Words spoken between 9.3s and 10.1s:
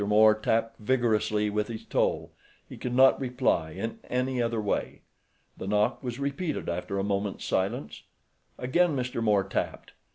tapped.